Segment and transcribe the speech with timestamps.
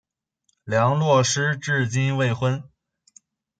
[0.63, 2.63] 梁洛施至今未婚。